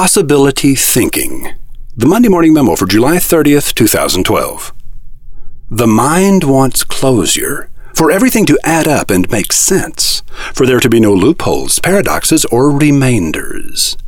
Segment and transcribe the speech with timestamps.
[0.00, 1.56] Possibility Thinking.
[1.94, 4.72] The Monday Morning Memo for July 30th, 2012.
[5.70, 10.22] The mind wants closure, for everything to add up and make sense,
[10.54, 13.98] for there to be no loopholes, paradoxes, or remainders.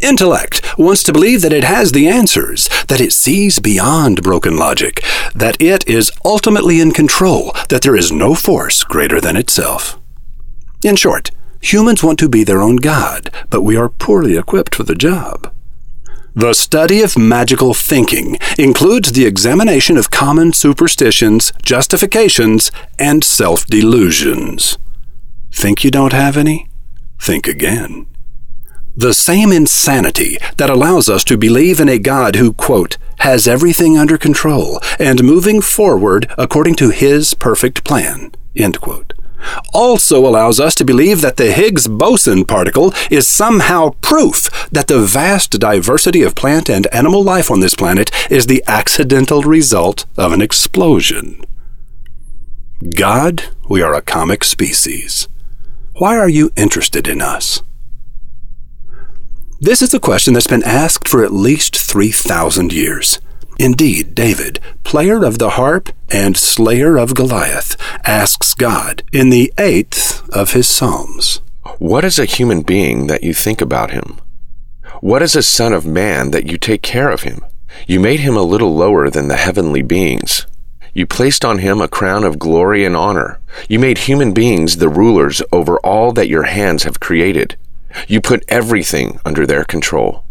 [0.00, 5.04] Intellect wants to believe that it has the answers, that it sees beyond broken logic,
[5.36, 10.00] that it is ultimately in control, that there is no force greater than itself.
[10.82, 11.30] In short,
[11.62, 15.52] humans want to be their own God, but we are poorly equipped for the job.
[16.34, 24.78] The study of magical thinking includes the examination of common superstitions, justifications, and self delusions.
[25.52, 26.70] Think you don't have any?
[27.20, 28.06] Think again.
[28.96, 33.96] The same insanity that allows us to believe in a God who, quote, has everything
[33.96, 39.12] under control and moving forward according to his perfect plan, end quote,
[39.72, 45.00] also allows us to believe that the Higgs boson particle is somehow proof that the
[45.00, 50.32] vast diversity of plant and animal life on this planet is the accidental result of
[50.32, 51.44] an explosion.
[52.96, 55.28] God, we are a comic species.
[55.98, 57.62] Why are you interested in us?
[59.60, 63.20] This is a question that's been asked for at least 3,000 years.
[63.62, 70.28] Indeed, David, player of the harp and slayer of Goliath, asks God in the eighth
[70.30, 71.40] of his Psalms
[71.78, 74.20] What is a human being that you think about him?
[75.00, 77.40] What is a son of man that you take care of him?
[77.86, 80.44] You made him a little lower than the heavenly beings.
[80.92, 83.38] You placed on him a crown of glory and honor.
[83.68, 87.56] You made human beings the rulers over all that your hands have created.
[88.08, 90.24] You put everything under their control.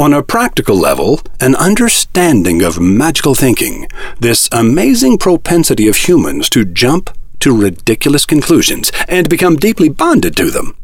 [0.00, 3.86] On a practical level, an understanding of magical thinking,
[4.18, 10.50] this amazing propensity of humans to jump to ridiculous conclusions and become deeply bonded to
[10.50, 10.74] them,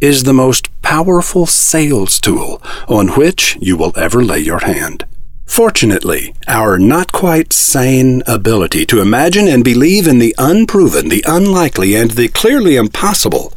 [0.00, 5.04] is the most powerful sales tool on which you will ever lay your hand.
[5.46, 11.96] Fortunately, our not quite sane ability to imagine and believe in the unproven, the unlikely,
[11.96, 13.52] and the clearly impossible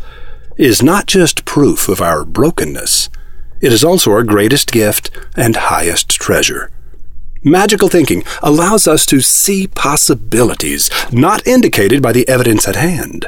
[0.57, 3.09] is not just proof of our brokenness,
[3.63, 6.69] it is also our greatest gift and highest treasure.
[7.43, 13.25] Magical thinking allows us to see possibilities not indicated by the evidence at hand.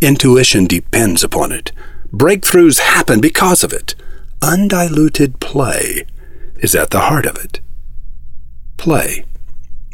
[0.00, 1.72] Intuition depends upon it.
[2.12, 3.96] Breakthroughs happen because of it.
[4.40, 6.06] Undiluted play
[6.60, 7.58] is at the heart of it.
[8.76, 9.24] Play.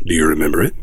[0.04, 0.74] Do you remember it?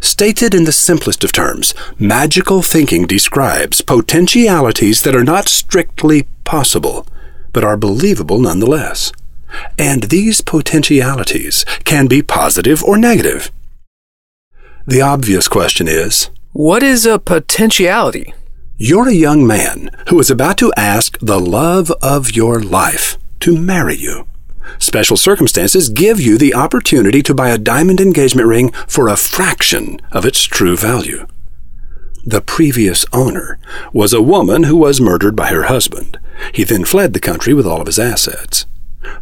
[0.00, 7.06] Stated in the simplest of terms, magical thinking describes potentialities that are not strictly possible,
[7.52, 9.12] but are believable nonetheless.
[9.78, 13.50] And these potentialities can be positive or negative.
[14.86, 18.34] The obvious question is What is a potentiality?
[18.76, 23.56] You're a young man who is about to ask the love of your life to
[23.56, 24.26] marry you.
[24.78, 30.00] Special circumstances give you the opportunity to buy a diamond engagement ring for a fraction
[30.12, 31.26] of its true value.
[32.24, 33.58] The previous owner
[33.92, 36.18] was a woman who was murdered by her husband.
[36.52, 38.66] He then fled the country with all of his assets.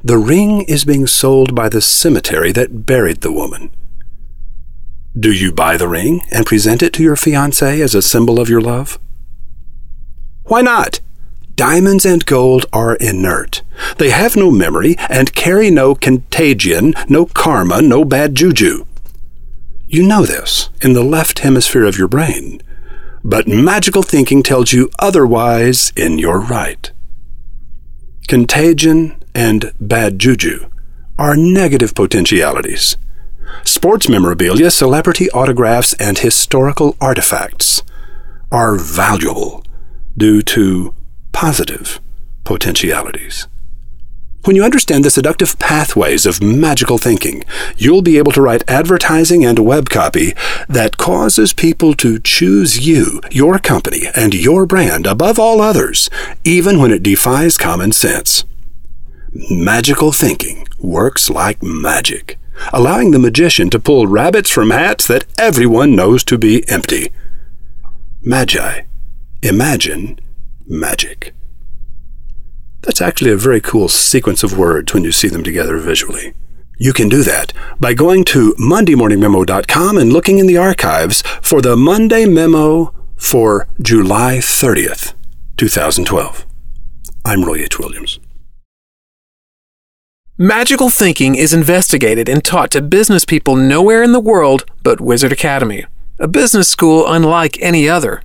[0.02, 3.70] The ring is being sold by the cemetery that buried the woman.
[5.18, 8.48] Do you buy the ring and present it to your fiancé as a symbol of
[8.48, 8.98] your love?
[10.44, 11.00] Why not?
[11.56, 13.62] Diamonds and gold are inert.
[13.96, 18.86] They have no memory and carry no contagion, no karma, no bad juju.
[19.88, 22.62] You know this in the left hemisphere of your brain,
[23.24, 26.92] but magical thinking tells you otherwise in your right.
[28.28, 30.68] Contagion and bad juju
[31.18, 32.98] are negative potentialities.
[33.64, 37.82] Sports memorabilia, celebrity autographs, and historical artifacts
[38.52, 39.64] are valuable
[40.14, 40.94] due to
[41.32, 42.00] positive
[42.44, 43.48] potentialities.
[44.44, 47.44] When you understand the seductive pathways of magical thinking,
[47.76, 50.32] you'll be able to write advertising and web copy
[50.68, 56.08] that causes people to choose you, your company, and your brand above all others,
[56.44, 58.44] even when it defies common sense.
[59.50, 62.38] Magical thinking works like magic,
[62.72, 67.12] allowing the magician to pull rabbits from hats that everyone knows to be empty.
[68.22, 68.82] Magi.
[69.42, 70.18] Imagine
[70.66, 71.34] magic.
[72.82, 76.34] That's actually a very cool sequence of words when you see them together visually.
[76.78, 81.76] You can do that by going to MondayMorningMemo.com and looking in the archives for the
[81.76, 85.14] Monday Memo for July 30th,
[85.56, 86.46] 2012.
[87.24, 87.80] I'm Roy H.
[87.80, 88.20] Williams.
[90.40, 95.32] Magical thinking is investigated and taught to business people nowhere in the world but Wizard
[95.32, 95.84] Academy,
[96.20, 98.22] a business school unlike any other.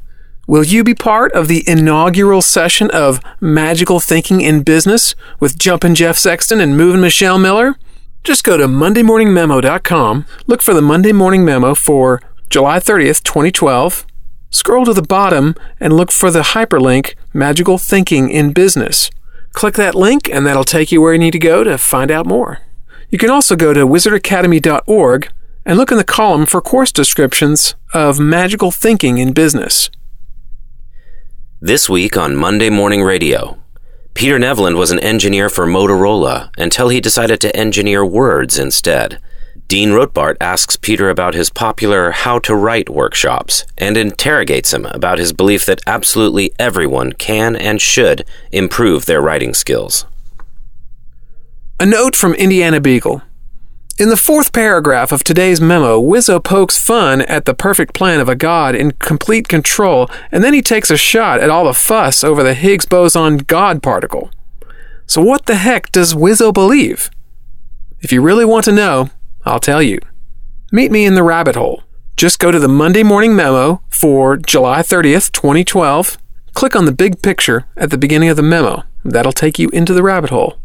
[0.54, 5.96] Will you be part of the inaugural session of Magical Thinking in Business with Jumpin'
[5.96, 7.76] Jeff Sexton and Moving Michelle Miller?
[8.24, 12.22] Just go to MondayMorningMemo.com, look for the Monday Morning Memo for
[12.52, 14.06] July 30th, 2012,
[14.52, 19.10] scroll to the bottom and look for the hyperlink Magical Thinking in Business.
[19.54, 22.28] Click that link and that'll take you where you need to go to find out
[22.28, 22.60] more.
[23.10, 25.30] You can also go to wizardacademy.org
[25.66, 29.90] and look in the column for course descriptions of magical thinking in business.
[31.66, 33.58] This week on Monday Morning Radio,
[34.16, 39.18] Peter Nevland was an engineer for Motorola until he decided to engineer words instead.
[39.70, 45.20] Dean Rotbart asks Peter about his popular How to Write workshops and interrogates him about
[45.20, 50.06] his belief that absolutely everyone can and should improve their writing skills.
[51.80, 53.22] A note from Indiana Beagle.
[54.00, 58.28] In the fourth paragraph of today's memo, Wizzo pokes fun at the perfect plan of
[58.28, 62.24] a god in complete control, and then he takes a shot at all the fuss
[62.24, 64.32] over the Higgs boson God particle.
[65.06, 67.12] So, what the heck does Wizzo believe?
[68.00, 69.12] If you really want to know,
[69.46, 70.00] I'll tell you.
[70.72, 71.84] Meet me in the rabbit hole.
[72.18, 76.18] Just go to the Monday Morning Memo for July 30th, 2012.
[76.56, 78.86] Click on the big picture at the beginning of the memo.
[79.06, 80.58] That'll take you into the rabbit hole.